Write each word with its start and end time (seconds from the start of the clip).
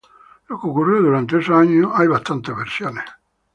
Lo 0.49 0.59
que 0.59 0.65
ocurrió 0.65 0.99
durante 1.03 1.37
esos 1.37 1.55
años 1.55 1.91
hay 1.93 2.07
bastantes 2.07 2.55
versiones. 2.57 3.03